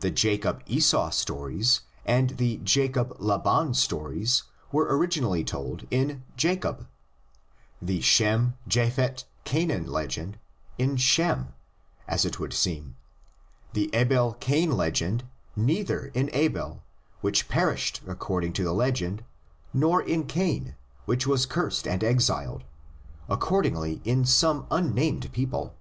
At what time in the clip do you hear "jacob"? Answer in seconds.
0.10-0.64, 2.64-3.14, 6.36-6.88